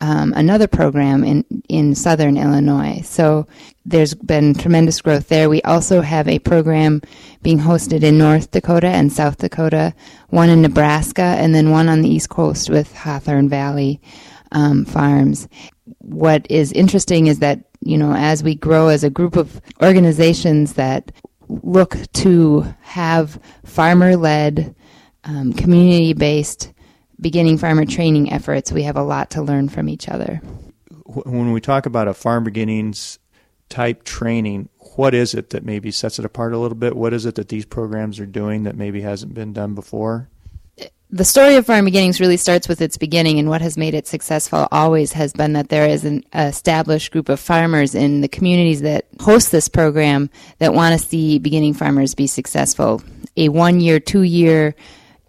um, 0.00 0.32
another 0.36 0.68
program 0.68 1.24
in, 1.24 1.44
in 1.68 1.94
southern 1.94 2.36
Illinois. 2.36 3.00
So 3.04 3.46
there's 3.84 4.14
been 4.14 4.54
tremendous 4.54 5.00
growth 5.00 5.28
there. 5.28 5.48
We 5.48 5.62
also 5.62 6.00
have 6.00 6.28
a 6.28 6.38
program 6.38 7.02
being 7.42 7.58
hosted 7.58 8.02
in 8.02 8.18
North 8.18 8.50
Dakota 8.50 8.88
and 8.88 9.12
South 9.12 9.38
Dakota, 9.38 9.94
one 10.28 10.50
in 10.50 10.62
Nebraska, 10.62 11.22
and 11.22 11.54
then 11.54 11.70
one 11.70 11.88
on 11.88 12.02
the 12.02 12.08
East 12.08 12.28
Coast 12.28 12.70
with 12.70 12.94
Hawthorne 12.94 13.48
Valley 13.48 14.00
um, 14.52 14.84
Farms. 14.84 15.48
What 15.98 16.46
is 16.50 16.72
interesting 16.72 17.26
is 17.26 17.40
that, 17.40 17.64
you 17.80 17.98
know, 17.98 18.14
as 18.14 18.42
we 18.42 18.54
grow 18.54 18.88
as 18.88 19.04
a 19.04 19.10
group 19.10 19.36
of 19.36 19.60
organizations 19.82 20.74
that 20.74 21.10
look 21.48 21.96
to 22.12 22.74
have 22.82 23.40
farmer 23.64 24.16
led, 24.16 24.74
um, 25.24 25.52
community 25.52 26.12
based 26.12 26.72
beginning 27.20 27.58
farmer 27.58 27.84
training 27.84 28.32
efforts, 28.32 28.72
we 28.72 28.84
have 28.84 28.96
a 28.96 29.02
lot 29.02 29.30
to 29.30 29.42
learn 29.42 29.68
from 29.68 29.88
each 29.88 30.08
other. 30.08 30.36
When 31.04 31.52
we 31.52 31.60
talk 31.60 31.86
about 31.86 32.08
a 32.08 32.14
farm 32.14 32.44
beginnings 32.44 33.18
type 33.68 34.04
training, 34.04 34.68
what 34.96 35.14
is 35.14 35.34
it 35.34 35.50
that 35.50 35.64
maybe 35.64 35.90
sets 35.90 36.18
it 36.18 36.24
apart 36.24 36.52
a 36.52 36.58
little 36.58 36.76
bit? 36.76 36.96
What 36.96 37.12
is 37.12 37.26
it 37.26 37.34
that 37.36 37.48
these 37.48 37.64
programs 37.64 38.20
are 38.20 38.26
doing 38.26 38.64
that 38.64 38.76
maybe 38.76 39.00
hasn't 39.00 39.34
been 39.34 39.52
done 39.52 39.74
before? 39.74 40.28
the 41.10 41.24
story 41.24 41.56
of 41.56 41.64
Farm 41.64 41.86
Beginnings 41.86 42.20
really 42.20 42.36
starts 42.36 42.68
with 42.68 42.82
its 42.82 42.98
beginning, 42.98 43.38
and 43.38 43.48
what 43.48 43.62
has 43.62 43.78
made 43.78 43.94
it 43.94 44.06
successful 44.06 44.68
always 44.70 45.12
has 45.12 45.32
been 45.32 45.54
that 45.54 45.70
there 45.70 45.88
is 45.88 46.04
an 46.04 46.22
established 46.34 47.12
group 47.12 47.30
of 47.30 47.40
farmers 47.40 47.94
in 47.94 48.20
the 48.20 48.28
communities 48.28 48.82
that 48.82 49.06
host 49.20 49.50
this 49.50 49.68
program 49.68 50.28
that 50.58 50.74
want 50.74 50.98
to 50.98 51.06
see 51.06 51.38
beginning 51.38 51.72
farmers 51.72 52.14
be 52.14 52.26
successful. 52.26 53.02
A 53.38 53.48
one 53.48 53.80
year, 53.80 54.00
two 54.00 54.22
year 54.22 54.74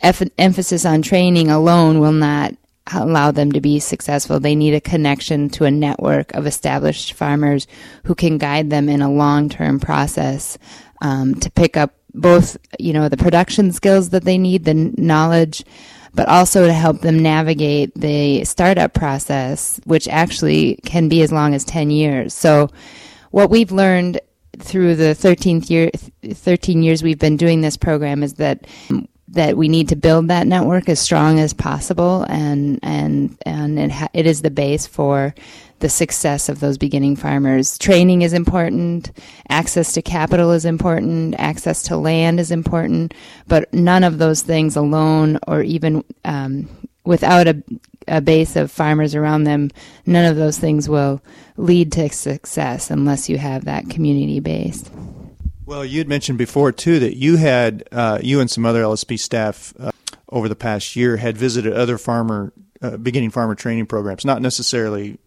emphasis 0.01 0.86
on 0.86 1.01
training 1.01 1.50
alone 1.50 2.00
will 2.00 2.12
not 2.12 2.53
allow 2.94 3.32
them 3.32 3.51
to 3.51 3.62
be 3.62 3.79
successful. 3.79 4.39
They 4.39 4.56
need 4.56 4.74
a 4.74 4.82
connection 4.82 5.50
to 5.51 5.65
a 5.65 5.72
network 5.72 6.34
of 6.34 6.48
established 6.48 7.13
farmers 7.13 7.68
who 8.06 8.15
can 8.15 8.38
guide 8.38 8.70
them 8.70 8.89
in 8.89 9.01
a 9.01 9.12
long 9.12 9.50
term 9.50 9.79
process 9.79 10.58
um, 11.01 11.36
to 11.36 11.51
pick 11.51 11.77
up 11.77 11.94
both, 12.13 12.58
you 12.79 12.94
know, 12.94 13.10
the 13.10 13.18
production 13.18 13.72
skills 13.72 14.10
that 14.10 14.24
they 14.24 14.38
need, 14.38 14.65
the 14.65 14.74
knowledge, 14.74 15.63
but 16.13 16.27
also 16.27 16.65
to 16.65 16.74
help 16.74 17.01
them 17.01 17.20
navigate 17.20 17.94
the 17.96 18.44
startup 18.44 18.94
process, 18.94 19.79
which 19.86 20.08
actually 20.08 20.79
can 20.86 21.08
be 21.08 21.22
as 21.22 21.32
long 21.32 21.53
as 21.53 21.63
10 21.63 21.91
years. 21.91 22.34
So 22.34 22.70
what 23.32 23.50
we've 23.50 23.72
learned 23.72 24.20
through 24.58 24.96
the 24.96 25.15
13th 25.15 25.70
year, 25.70 25.91
13 26.34 26.82
years 26.82 27.03
we've 27.03 27.20
been 27.20 27.38
doing 27.38 27.62
this 27.62 27.77
program 27.77 28.24
is 28.24 28.34
that 28.36 28.65
that 29.31 29.55
we 29.55 29.67
need 29.67 29.89
to 29.89 29.95
build 29.95 30.27
that 30.27 30.48
network 30.48 30.89
as 30.89 31.00
strong 31.00 31.39
as 31.39 31.53
possible 31.53 32.25
and 32.29 32.79
and 32.81 33.38
and 33.45 33.79
it, 33.79 33.91
ha- 33.91 34.09
it 34.13 34.25
is 34.25 34.41
the 34.41 34.51
base 34.51 34.88
for 34.88 35.33
the 35.79 35.89
success 35.89 36.50
of 36.50 36.59
those 36.59 36.77
beginning 36.77 37.15
farmers. 37.15 37.77
Training 37.77 38.21
is 38.21 38.33
important, 38.33 39.12
access 39.50 39.93
to 39.93 40.01
capital 40.01 40.51
is 40.51 40.65
important, 40.65 41.36
access 41.38 41.83
to 41.83 41.98
land 41.98 42.39
is 42.39 42.51
important, 42.51 43.13
but 43.48 43.74
none 43.74 44.03
of 44.03 44.17
those 44.17 44.41
things 44.41 44.75
alone 44.75 45.39
or 45.48 45.62
even 45.62 46.03
um, 46.25 46.67
without 47.05 47.48
a, 47.48 47.63
a 48.07 48.21
base 48.21 48.55
of 48.55 48.71
farmers 48.71 49.15
around 49.15 49.45
them, 49.45 49.71
none 50.05 50.25
of 50.25 50.36
those 50.36 50.57
things 50.57 50.89
will 50.89 51.21
lead 51.55 51.91
to 51.93 52.09
success 52.09 52.91
unless 52.91 53.29
you 53.29 53.38
have 53.38 53.65
that 53.65 53.89
community 53.89 54.39
base. 54.39 54.89
Well, 55.69 55.85
you 55.85 55.99
had 55.99 56.07
mentioned 56.07 56.39
before 56.39 56.71
too 56.71 56.97
that 56.97 57.15
you 57.15 57.38
had 57.38 57.88
uh, 57.91 58.17
you 58.23 58.39
and 58.39 58.49
some 58.49 58.65
other 58.65 58.81
LSP 58.81 59.19
staff 59.19 59.71
uh, 59.77 59.91
over 60.27 60.49
the 60.49 60.55
past 60.55 60.95
year 60.95 61.17
had 61.17 61.38
visited 61.38 61.73
other 61.73 61.99
farmer 61.99 62.51
uh, 62.81 62.97
beginning 62.97 63.29
farmer 63.29 63.53
training 63.53 63.85
programs, 63.85 64.25
not 64.25 64.41
necessarily 64.41 65.19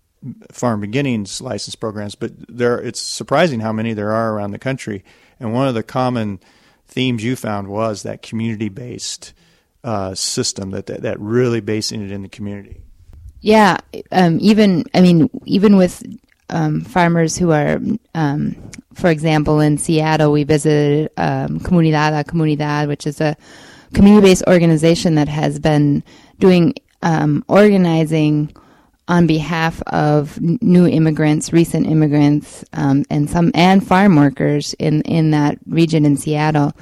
farm 0.50 0.80
beginnings 0.80 1.40
license 1.40 1.76
programs, 1.76 2.16
but 2.16 2.32
there 2.48 2.80
it's 2.80 3.00
surprising 3.00 3.60
how 3.60 3.72
many 3.72 3.92
there 3.92 4.10
are 4.10 4.34
around 4.34 4.50
the 4.50 4.58
country. 4.58 5.04
And 5.38 5.54
one 5.54 5.68
of 5.68 5.74
the 5.74 5.84
common 5.84 6.40
themes 6.88 7.22
you 7.22 7.36
found 7.36 7.68
was 7.68 8.02
that 8.02 8.20
community 8.20 8.68
based 8.68 9.34
uh, 9.84 10.16
system 10.16 10.70
that, 10.70 10.86
that 10.86 11.02
that 11.02 11.20
really 11.20 11.60
basing 11.60 12.02
it 12.04 12.10
in 12.10 12.22
the 12.22 12.28
community. 12.28 12.80
Yeah, 13.42 13.78
um, 14.10 14.38
even 14.40 14.86
I 14.92 15.02
mean, 15.02 15.30
even 15.44 15.76
with 15.76 16.02
um, 16.52 16.82
farmers 16.82 17.36
who 17.36 17.50
are, 17.50 17.80
um, 18.14 18.70
for 18.94 19.10
example, 19.10 19.60
in 19.60 19.78
Seattle, 19.78 20.30
we 20.30 20.44
visited 20.44 21.10
um, 21.16 21.58
Comunidad 21.60 22.18
a 22.18 22.24
Comunidad, 22.24 22.88
which 22.88 23.06
is 23.06 23.20
a 23.20 23.36
community 23.94 24.28
based 24.28 24.44
organization 24.46 25.16
that 25.16 25.28
has 25.28 25.58
been 25.58 26.04
doing 26.38 26.74
um, 27.02 27.44
organizing 27.48 28.54
on 29.08 29.26
behalf 29.26 29.82
of 29.88 30.40
new 30.40 30.86
immigrants, 30.86 31.52
recent 31.52 31.86
immigrants, 31.86 32.64
um, 32.74 33.04
and 33.10 33.28
some 33.28 33.50
and 33.54 33.86
farm 33.86 34.14
workers 34.16 34.74
in 34.74 35.02
in 35.02 35.32
that 35.32 35.58
region 35.66 36.04
in 36.04 36.16
Seattle, 36.16 36.72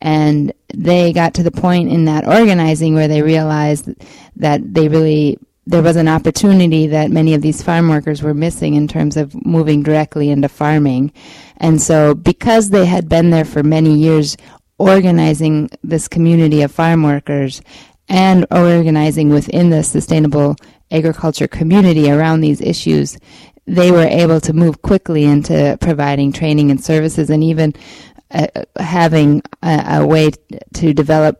and 0.00 0.52
they 0.74 1.12
got 1.12 1.34
to 1.34 1.42
the 1.42 1.50
point 1.50 1.90
in 1.90 2.06
that 2.06 2.26
organizing 2.26 2.94
where 2.94 3.08
they 3.08 3.22
realized 3.22 3.88
that 4.36 4.74
they 4.74 4.88
really 4.88 5.38
there 5.68 5.82
was 5.82 5.96
an 5.96 6.08
opportunity 6.08 6.86
that 6.86 7.10
many 7.10 7.34
of 7.34 7.42
these 7.42 7.62
farm 7.62 7.88
workers 7.88 8.22
were 8.22 8.32
missing 8.32 8.74
in 8.74 8.88
terms 8.88 9.18
of 9.18 9.34
moving 9.44 9.82
directly 9.82 10.30
into 10.30 10.48
farming, 10.48 11.12
and 11.58 11.80
so 11.80 12.14
because 12.14 12.70
they 12.70 12.86
had 12.86 13.08
been 13.08 13.30
there 13.30 13.44
for 13.44 13.62
many 13.62 13.94
years 13.94 14.36
organizing 14.78 15.68
this 15.82 16.08
community 16.08 16.62
of 16.62 16.72
farm 16.72 17.02
workers 17.02 17.60
and 18.08 18.46
organizing 18.50 19.28
within 19.28 19.68
the 19.68 19.82
sustainable 19.82 20.56
agriculture 20.90 21.48
community 21.48 22.10
around 22.10 22.40
these 22.40 22.62
issues, 22.62 23.18
they 23.66 23.92
were 23.92 24.06
able 24.06 24.40
to 24.40 24.54
move 24.54 24.80
quickly 24.80 25.24
into 25.24 25.76
providing 25.82 26.32
training 26.32 26.70
and 26.70 26.82
services 26.82 27.28
and 27.28 27.44
even 27.44 27.74
uh, 28.30 28.46
having 28.78 29.42
a, 29.62 30.00
a, 30.00 30.06
way 30.06 30.30
to 30.74 30.94
develop 30.94 31.36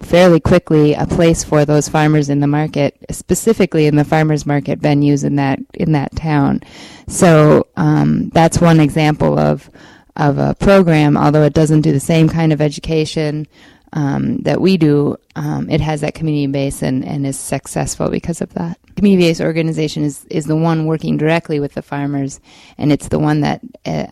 fairly 0.00 0.40
quickly 0.40 0.94
a 0.94 1.06
place 1.06 1.44
for 1.44 1.64
those 1.64 1.88
farmers 1.88 2.28
in 2.28 2.40
the 2.40 2.46
market, 2.46 2.96
specifically 3.10 3.86
in 3.86 3.96
the 3.96 4.04
farmers 4.04 4.46
market 4.46 4.80
venues 4.80 5.24
in 5.24 5.36
that 5.36 5.58
in 5.74 5.92
that 5.92 6.14
town. 6.16 6.62
So 7.08 7.66
um, 7.76 8.30
that's 8.30 8.60
one 8.60 8.80
example 8.80 9.38
of 9.38 9.70
of 10.16 10.38
a 10.38 10.54
program, 10.54 11.16
although 11.16 11.42
it 11.42 11.52
doesn't 11.52 11.82
do 11.82 11.92
the 11.92 12.00
same 12.00 12.28
kind 12.28 12.52
of 12.52 12.60
education 12.60 13.46
um, 13.92 14.38
that 14.38 14.60
we 14.60 14.76
do, 14.76 15.16
um, 15.36 15.70
it 15.70 15.80
has 15.80 16.00
that 16.00 16.14
community 16.14 16.46
base 16.46 16.82
and, 16.82 17.04
and 17.04 17.26
is 17.26 17.38
successful 17.38 18.08
because 18.08 18.40
of 18.40 18.52
that. 18.54 18.78
Community 18.96 19.28
based 19.28 19.40
organization 19.40 20.04
is, 20.04 20.24
is 20.30 20.46
the 20.46 20.56
one 20.56 20.86
working 20.86 21.16
directly 21.16 21.60
with 21.60 21.74
the 21.74 21.82
farmers, 21.82 22.40
and 22.78 22.90
it's 22.90 23.08
the 23.08 23.18
one 23.18 23.42
that 23.42 23.60
uh, 23.84 24.06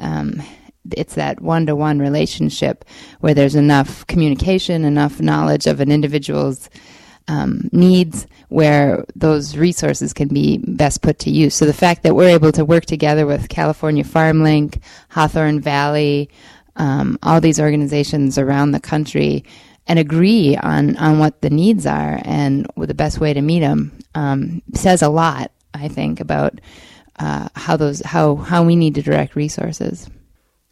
it's 0.92 1.14
that 1.14 1.40
one 1.40 1.66
to 1.66 1.76
one 1.76 1.98
relationship 1.98 2.84
where 3.20 3.34
there's 3.34 3.54
enough 3.54 4.06
communication, 4.06 4.84
enough 4.84 5.20
knowledge 5.20 5.66
of 5.66 5.80
an 5.80 5.90
individual's 5.90 6.68
um, 7.26 7.70
needs 7.72 8.26
where 8.48 9.04
those 9.16 9.56
resources 9.56 10.12
can 10.12 10.28
be 10.28 10.58
best 10.58 11.00
put 11.02 11.18
to 11.20 11.30
use. 11.30 11.54
So 11.54 11.64
the 11.64 11.72
fact 11.72 12.02
that 12.02 12.14
we're 12.14 12.28
able 12.28 12.52
to 12.52 12.64
work 12.64 12.84
together 12.84 13.26
with 13.26 13.48
California 13.48 14.04
Farm 14.04 14.42
Link, 14.42 14.80
Hawthorne 15.08 15.60
Valley, 15.60 16.28
um, 16.76 17.18
all 17.22 17.40
these 17.40 17.60
organizations 17.60 18.36
around 18.36 18.72
the 18.72 18.80
country 18.80 19.44
and 19.86 19.98
agree 19.98 20.56
on, 20.56 20.96
on 20.96 21.18
what 21.18 21.40
the 21.40 21.50
needs 21.50 21.86
are 21.86 22.20
and 22.24 22.66
the 22.76 22.94
best 22.94 23.20
way 23.20 23.32
to 23.32 23.40
meet 23.40 23.60
them 23.60 23.96
um, 24.14 24.62
says 24.74 25.02
a 25.02 25.08
lot, 25.08 25.50
I 25.72 25.88
think, 25.88 26.20
about 26.20 26.60
uh, 27.18 27.48
how 27.54 27.76
those 27.76 28.00
how 28.00 28.36
how 28.36 28.64
we 28.64 28.76
need 28.76 28.94
to 28.96 29.02
direct 29.02 29.36
resources. 29.36 30.08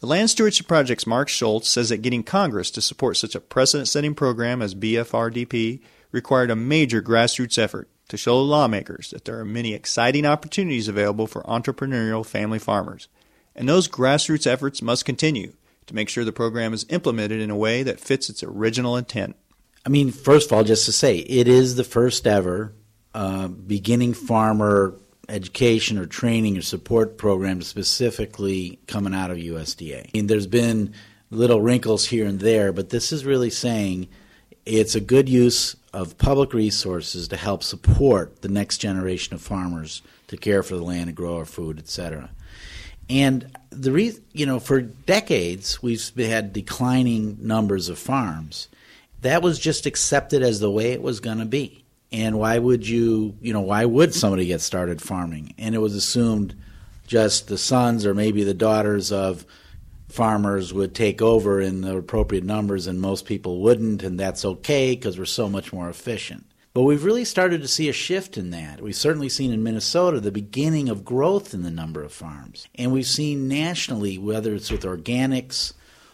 The 0.03 0.09
Land 0.09 0.29
Stewardship 0.29 0.67
Project's 0.67 1.07
Mark 1.07 1.29
Schultz 1.29 1.69
says 1.69 1.87
that 1.87 2.01
getting 2.01 2.23
Congress 2.23 2.69
to 2.71 2.81
support 2.81 3.15
such 3.15 3.35
a 3.35 3.39
precedent-setting 3.39 4.15
program 4.15 4.61
as 4.61 4.75
BFRDP 4.75 5.79
required 6.11 6.51
a 6.51 6.57
major 6.57 7.01
grassroots 7.01 7.57
effort 7.57 7.87
to 8.09 8.17
show 8.17 8.41
lawmakers 8.41 9.11
that 9.11 9.23
there 9.23 9.39
are 9.39 9.45
many 9.45 9.73
exciting 9.73 10.25
opportunities 10.25 10.89
available 10.89 11.25
for 11.25 11.41
entrepreneurial 11.43 12.25
family 12.25 12.59
farmers, 12.59 13.07
and 13.55 13.69
those 13.69 13.87
grassroots 13.87 14.45
efforts 14.45 14.81
must 14.81 15.05
continue 15.05 15.53
to 15.85 15.95
make 15.95 16.09
sure 16.09 16.25
the 16.25 16.33
program 16.33 16.73
is 16.73 16.85
implemented 16.89 17.39
in 17.39 17.49
a 17.49 17.55
way 17.55 17.81
that 17.81 18.01
fits 18.01 18.29
its 18.29 18.43
original 18.43 18.97
intent. 18.97 19.37
I 19.85 19.89
mean, 19.89 20.11
first 20.11 20.51
of 20.51 20.57
all, 20.57 20.65
just 20.65 20.83
to 20.83 20.91
say, 20.91 21.19
it 21.19 21.47
is 21.47 21.77
the 21.77 21.85
first 21.85 22.27
ever 22.27 22.73
uh, 23.13 23.47
beginning 23.47 24.15
farmer 24.15 24.99
education 25.29 25.97
or 25.97 26.05
training 26.05 26.57
or 26.57 26.61
support 26.61 27.17
programs 27.17 27.67
specifically 27.67 28.79
coming 28.87 29.13
out 29.13 29.31
of 29.31 29.37
USDA. 29.37 30.05
I 30.05 30.09
mean, 30.13 30.27
there's 30.27 30.47
been 30.47 30.93
little 31.31 31.61
wrinkles 31.61 32.05
here 32.05 32.25
and 32.25 32.39
there, 32.39 32.73
but 32.73 32.89
this 32.89 33.11
is 33.11 33.25
really 33.25 33.49
saying 33.49 34.07
it's 34.65 34.95
a 34.95 35.01
good 35.01 35.29
use 35.29 35.75
of 35.93 36.17
public 36.17 36.53
resources 36.53 37.27
to 37.27 37.37
help 37.37 37.63
support 37.63 38.41
the 38.41 38.49
next 38.49 38.79
generation 38.79 39.33
of 39.33 39.41
farmers 39.41 40.01
to 40.27 40.37
care 40.37 40.63
for 40.63 40.75
the 40.75 40.83
land 40.83 41.09
and 41.09 41.15
grow 41.15 41.37
our 41.37 41.45
food, 41.45 41.79
etc. 41.79 42.29
And 43.09 43.55
the 43.69 43.91
re- 43.91 44.17
you 44.31 44.45
know, 44.45 44.59
for 44.59 44.81
decades 44.81 45.81
we've 45.81 46.15
had 46.15 46.53
declining 46.53 47.37
numbers 47.41 47.89
of 47.89 47.99
farms. 47.99 48.67
That 49.21 49.41
was 49.41 49.57
just 49.57 49.85
accepted 49.85 50.43
as 50.43 50.59
the 50.59 50.69
way 50.69 50.91
it 50.91 51.01
was 51.01 51.21
going 51.21 51.37
to 51.37 51.45
be. 51.45 51.82
And 52.13 52.37
why 52.37 52.59
would 52.59 52.87
you, 52.87 53.35
you 53.41 53.51
know, 53.51 53.61
why 53.61 53.85
would 53.85 54.13
somebody 54.13 54.45
get 54.45 54.61
started 54.61 55.01
farming? 55.01 55.55
And 55.57 55.73
it 55.73 55.79
was 55.79 55.95
assumed 55.95 56.55
just 57.07 57.47
the 57.47 57.57
sons 57.57 58.05
or 58.05 58.13
maybe 58.13 58.43
the 58.43 58.53
daughters 58.53 59.11
of 59.11 59.45
farmers 60.09 60.71
would 60.71 60.93
take 60.93 61.23
over 61.23 61.59
in 61.59 61.81
the 61.81 61.97
appropriate 61.97 62.43
numbers 62.43 62.85
and 62.85 63.01
most 63.01 63.25
people 63.25 63.61
wouldn't 63.61 64.03
and 64.03 64.19
that's 64.19 64.45
okay 64.45 64.95
because 64.95 65.17
we're 65.17 65.25
so 65.25 65.49
much 65.49 65.73
more 65.73 65.89
efficient. 65.89 66.45
But 66.75 66.83
we've 66.83 67.03
really 67.03 67.25
started 67.25 67.61
to 67.61 67.67
see 67.67 67.89
a 67.89 67.93
shift 67.93 68.37
in 68.37 68.51
that. 68.51 68.81
We've 68.81 68.95
certainly 68.95 69.29
seen 69.29 69.51
in 69.51 69.63
Minnesota 69.63 70.19
the 70.19 70.31
beginning 70.31 70.89
of 70.89 71.05
growth 71.05 71.53
in 71.53 71.63
the 71.63 71.71
number 71.71 72.03
of 72.03 72.11
farms. 72.11 72.67
And 72.75 72.91
we've 72.91 73.07
seen 73.07 73.47
nationally, 73.47 74.19
whether 74.19 74.53
it's 74.53 74.71
with 74.71 74.83
organics 74.83 75.73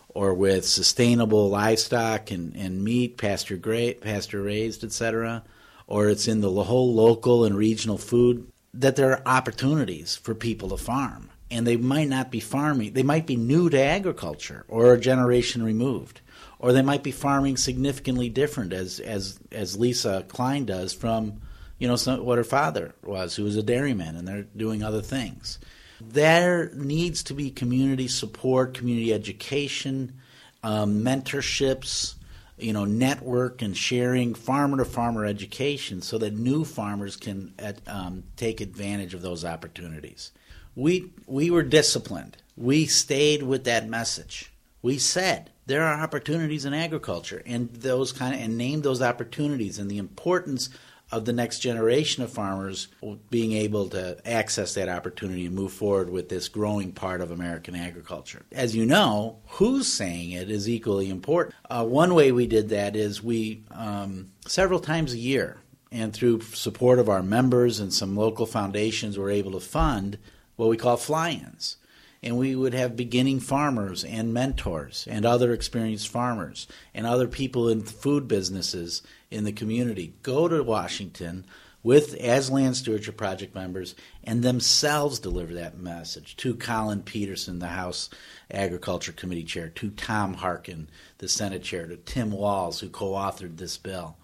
or 0.09 0.33
with 0.33 0.65
sustainable 0.65 1.49
livestock 1.49 2.31
and, 2.31 2.55
and 2.55 2.83
meat, 2.83 3.17
pasture, 3.17 3.57
gra- 3.57 3.93
pasture 3.93 4.41
raised, 4.41 4.83
etc., 4.83 5.43
or 5.89 6.07
it's 6.07 6.27
in 6.27 6.39
the 6.39 6.63
whole 6.63 6.93
local 6.93 7.43
and 7.43 7.57
regional 7.57 7.97
food 7.97 8.47
that 8.75 8.95
there 8.95 9.11
are 9.11 9.21
opportunities 9.25 10.15
for 10.15 10.35
people 10.35 10.69
to 10.69 10.77
farm. 10.77 11.31
And 11.51 11.65
they 11.65 11.77
might 11.77 12.07
not 12.07 12.29
be 12.29 12.39
farming, 12.39 12.93
they 12.93 13.03
might 13.03 13.25
be 13.25 13.35
new 13.35 13.71
to 13.71 13.79
agriculture 13.81 14.65
or 14.67 14.93
a 14.93 14.99
generation 14.99 15.63
removed. 15.63 16.21
Or 16.59 16.73
they 16.73 16.83
might 16.83 17.01
be 17.01 17.11
farming 17.11 17.57
significantly 17.57 18.29
different, 18.29 18.71
as, 18.71 18.99
as, 18.99 19.39
as 19.51 19.79
Lisa 19.79 20.25
Klein 20.27 20.65
does 20.65 20.93
from 20.93 21.41
you 21.79 21.87
know 21.87 21.95
some, 21.95 22.23
what 22.23 22.37
her 22.37 22.43
father 22.43 22.93
was, 23.03 23.35
who 23.35 23.45
was 23.45 23.55
a 23.55 23.63
dairyman, 23.63 24.15
and 24.15 24.27
they're 24.27 24.45
doing 24.55 24.83
other 24.83 25.01
things. 25.01 25.57
There 26.01 26.69
needs 26.75 27.23
to 27.23 27.33
be 27.33 27.49
community 27.49 28.09
support, 28.09 28.73
community 28.73 29.13
education, 29.13 30.19
um, 30.61 31.01
mentorships, 31.01 32.15
you 32.59 32.73
know, 32.73 32.85
network 32.85 33.61
and 33.61 33.75
sharing 33.75 34.33
farmer 34.33 34.77
to 34.77 34.85
farmer 34.85 35.25
education 35.25 36.01
so 36.01 36.17
that 36.17 36.33
new 36.33 36.63
farmers 36.65 37.15
can 37.15 37.53
um, 37.87 38.23
take 38.35 38.61
advantage 38.61 39.13
of 39.13 39.21
those 39.21 39.45
opportunities. 39.45 40.31
We, 40.75 41.11
we 41.27 41.49
were 41.49 41.63
disciplined. 41.63 42.37
We 42.55 42.85
stayed 42.85 43.43
with 43.43 43.63
that 43.65 43.87
message. 43.87 44.51
We 44.81 44.97
said 44.97 45.51
there 45.65 45.83
are 45.83 46.01
opportunities 46.01 46.65
in 46.65 46.73
agriculture 46.73 47.43
and 47.45 47.69
those 47.69 48.11
kind 48.11 48.33
of, 48.33 48.41
and 48.41 48.57
named 48.57 48.83
those 48.83 49.01
opportunities 49.01 49.77
and 49.77 49.89
the 49.89 49.97
importance 49.97 50.69
of 51.11 51.25
the 51.25 51.33
next 51.33 51.59
generation 51.59 52.23
of 52.23 52.31
farmers 52.31 52.87
being 53.29 53.53
able 53.53 53.89
to 53.89 54.17
access 54.27 54.75
that 54.75 54.89
opportunity 54.89 55.45
and 55.45 55.55
move 55.55 55.73
forward 55.73 56.09
with 56.09 56.29
this 56.29 56.47
growing 56.47 56.91
part 56.91 57.21
of 57.21 57.31
American 57.31 57.75
agriculture. 57.75 58.43
As 58.51 58.75
you 58.75 58.85
know, 58.85 59.39
who's 59.47 59.91
saying 59.91 60.31
it 60.31 60.51
is 60.51 60.69
equally 60.69 61.09
important. 61.09 61.55
Uh, 61.69 61.85
one 61.85 62.13
way 62.13 62.31
we 62.31 62.47
did 62.47 62.69
that 62.69 62.95
is 62.95 63.23
we, 63.23 63.63
um, 63.71 64.31
several 64.45 64.79
times 64.79 65.13
a 65.13 65.17
year, 65.17 65.57
and 65.91 66.13
through 66.13 66.41
support 66.41 66.99
of 66.99 67.09
our 67.09 67.23
members 67.23 67.79
and 67.79 67.91
some 67.91 68.15
local 68.15 68.45
foundations, 68.45 69.17
were 69.17 69.31
able 69.31 69.51
to 69.53 69.59
fund 69.59 70.19
what 70.55 70.69
we 70.69 70.77
call 70.77 70.97
fly 70.97 71.31
ins 71.31 71.77
and 72.21 72.37
we 72.37 72.55
would 72.55 72.73
have 72.73 72.95
beginning 72.95 73.39
farmers 73.39 74.03
and 74.03 74.33
mentors 74.33 75.07
and 75.09 75.25
other 75.25 75.53
experienced 75.53 76.09
farmers 76.09 76.67
and 76.93 77.07
other 77.07 77.27
people 77.27 77.69
in 77.69 77.81
food 77.81 78.27
businesses 78.27 79.01
in 79.31 79.43
the 79.43 79.51
community 79.51 80.13
go 80.21 80.47
to 80.47 80.63
Washington 80.63 81.45
with 81.81 82.13
as 82.15 82.51
land 82.51 82.75
stewardship 82.75 83.15
project 83.15 83.55
members 83.55 83.95
and 84.23 84.43
themselves 84.43 85.19
deliver 85.19 85.53
that 85.53 85.77
message 85.77 86.35
to 86.35 86.55
Collin 86.55 87.01
Peterson, 87.03 87.59
the 87.59 87.67
House 87.67 88.09
Agriculture 88.51 89.13
Committee 89.13 89.43
chair, 89.43 89.69
to 89.69 89.89
Tom 89.91 90.33
Harkin, 90.33 90.89
the 91.19 91.29
Senate 91.29 91.63
chair, 91.63 91.87
to 91.87 91.95
Tim 91.95 92.31
Walz, 92.31 92.81
who 92.81 92.89
co-authored 92.89 93.57
this 93.57 93.77
bill. 93.77 94.17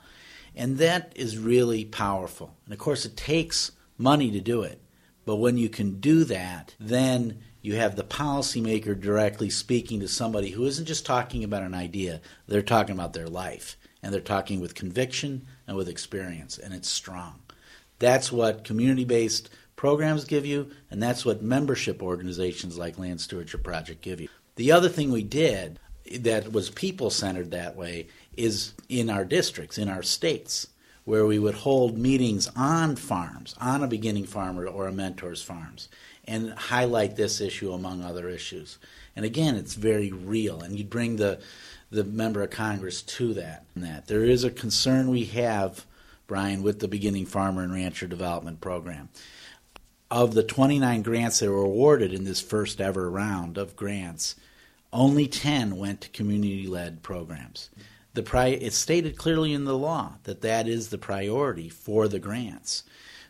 And 0.54 0.78
that 0.80 1.14
is 1.16 1.38
really 1.38 1.86
powerful. 1.86 2.56
And 2.66 2.74
of 2.74 2.80
course 2.80 3.06
it 3.06 3.16
takes 3.16 3.72
money 3.98 4.32
to 4.32 4.42
do 4.42 4.62
it. 4.62 4.82
But 5.26 5.38
when 5.38 5.58
you 5.58 5.70
can 5.70 6.00
do 6.00 6.24
that, 6.26 6.76
then 6.80 7.40
you 7.66 7.76
have 7.76 7.96
the 7.96 8.04
policymaker 8.04 9.00
directly 9.00 9.50
speaking 9.50 10.00
to 10.00 10.08
somebody 10.08 10.52
who 10.52 10.66
isn't 10.66 10.86
just 10.86 11.06
talking 11.06 11.44
about 11.44 11.64
an 11.64 11.74
idea, 11.74 12.22
they're 12.48 12.62
talking 12.62 12.94
about 12.94 13.14
their 13.14 13.28
life. 13.28 13.76
And 14.04 14.14
they're 14.14 14.22
talking 14.22 14.60
with 14.60 14.76
conviction 14.76 15.48
and 15.68 15.76
with 15.76 15.90
experience, 15.90 16.60
and 16.60 16.76
it's 16.76 16.90
strong. 16.90 17.40
That's 17.98 18.32
what 18.32 18.64
community 18.64 19.04
based 19.04 19.50
programs 19.76 20.26
give 20.26 20.46
you, 20.46 20.70
and 20.92 21.02
that's 21.02 21.26
what 21.26 21.42
membership 21.42 22.04
organizations 22.04 22.78
like 22.78 23.00
Land 23.00 23.20
Stewardship 23.20 23.64
Project 23.64 24.02
give 24.02 24.22
you. 24.22 24.30
The 24.58 24.72
other 24.72 24.90
thing 24.90 25.12
we 25.12 25.24
did 25.24 25.80
that 26.20 26.52
was 26.52 26.70
people 26.70 27.10
centered 27.10 27.50
that 27.50 27.76
way 27.76 28.08
is 28.38 28.74
in 28.90 29.10
our 29.10 29.26
districts, 29.26 29.80
in 29.80 29.90
our 29.90 30.04
states, 30.04 30.68
where 31.04 31.26
we 31.26 31.40
would 31.40 31.56
hold 31.56 31.98
meetings 31.98 32.48
on 32.56 32.96
farms, 32.96 33.56
on 33.60 33.84
a 33.84 33.88
beginning 33.88 34.26
farmer 34.26 34.68
or 34.68 34.88
a 34.88 34.92
mentor's 34.92 35.42
farms 35.42 35.90
and 36.28 36.52
highlight 36.54 37.16
this 37.16 37.40
issue 37.40 37.72
among 37.72 38.04
other 38.04 38.28
issues. 38.30 38.78
And 39.16 39.26
again, 39.26 39.56
it's 39.56 39.76
very 39.76 40.12
real, 40.12 40.62
and 40.62 40.78
you 40.78 40.84
bring 40.84 41.16
the 41.16 41.40
the 41.92 42.04
member 42.04 42.42
of 42.42 42.50
Congress 42.50 43.02
to 43.02 43.34
that. 43.36 43.66
That 43.76 44.08
there 44.08 44.24
is 44.24 44.44
a 44.44 44.52
concern 44.52 45.10
we 45.10 45.26
have, 45.26 45.86
Brian, 46.28 46.64
with 46.64 46.80
the 46.80 46.88
Beginning 46.88 47.26
Farmer 47.26 47.62
and 47.62 47.74
Rancher 47.74 48.08
Development 48.08 48.60
Program. 48.60 49.10
Of 50.12 50.34
the 50.34 50.44
29 50.44 51.02
grants 51.02 51.40
that 51.40 51.50
were 51.50 51.62
awarded 51.62 52.14
in 52.14 52.26
this 52.26 52.42
first 52.42 52.82
ever 52.82 53.10
round 53.10 53.58
of 53.58 53.76
grants, 53.76 54.36
only 54.94 55.28
10 55.28 55.78
went 55.78 56.02
to 56.02 56.10
community-led 56.10 57.04
programs. 57.04 57.70
The 58.14 58.24
pri- 58.24 58.50
it's 58.50 58.78
stated 58.78 59.18
clearly 59.18 59.54
in 59.54 59.66
the 59.66 59.78
law 59.78 60.14
that 60.24 60.42
that 60.42 60.68
is 60.68 60.90
the 60.90 60.98
priority 60.98 61.70
for 61.70 62.08
the 62.08 62.20
grants. 62.20 62.84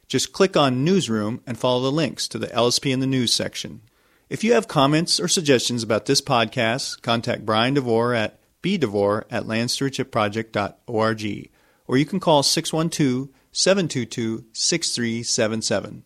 Just 0.08 0.34
click 0.34 0.56
on 0.56 0.86
Newsroom 0.86 1.42
and 1.48 1.58
follow 1.58 1.82
the 1.82 1.92
links 1.92 2.28
to 2.28 2.38
the 2.38 2.46
LSP 2.46 2.94
in 2.94 3.00
the 3.00 3.08
News 3.08 3.34
section. 3.34 3.82
If 4.30 4.44
you 4.44 4.54
have 4.54 4.68
comments 4.68 5.20
or 5.20 5.28
suggestions 5.28 5.82
about 5.82 6.06
this 6.06 6.22
podcast, 6.22 7.02
contact 7.02 7.44
Brian 7.44 7.74
DeVore 7.74 8.14
at 8.14 8.40
bdevore 8.62 9.24
at 9.32 9.46
landstewardshipproject.org 9.46 11.50
or 11.88 11.98
you 11.98 12.06
can 12.06 12.20
call 12.20 12.44
612 12.44 13.30
722 13.52 14.46
6377. 14.54 16.04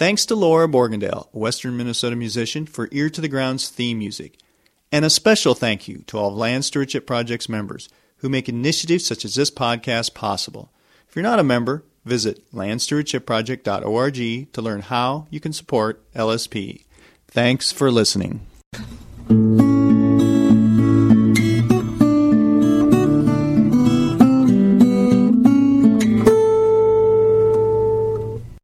Thanks 0.00 0.24
to 0.24 0.34
Laura 0.34 0.66
Borgendale, 0.66 1.28
a 1.34 1.38
Western 1.38 1.76
Minnesota 1.76 2.16
musician, 2.16 2.64
for 2.64 2.88
Ear 2.90 3.10
to 3.10 3.20
the 3.20 3.28
Ground's 3.28 3.68
theme 3.68 3.98
music. 3.98 4.38
And 4.90 5.04
a 5.04 5.10
special 5.10 5.54
thank 5.54 5.88
you 5.88 6.04
to 6.06 6.16
all 6.16 6.30
of 6.30 6.38
Land 6.38 6.64
Stewardship 6.64 7.06
Project's 7.06 7.50
members 7.50 7.90
who 8.16 8.30
make 8.30 8.48
initiatives 8.48 9.04
such 9.04 9.26
as 9.26 9.34
this 9.34 9.50
podcast 9.50 10.14
possible. 10.14 10.72
If 11.06 11.14
you're 11.14 11.22
not 11.22 11.38
a 11.38 11.44
member, 11.44 11.84
visit 12.06 12.50
landstewardshipproject.org 12.50 14.52
to 14.54 14.62
learn 14.62 14.80
how 14.80 15.26
you 15.28 15.38
can 15.38 15.52
support 15.52 16.10
LSP. 16.14 16.86
Thanks 17.28 17.70
for 17.70 17.90
listening. 17.90 18.40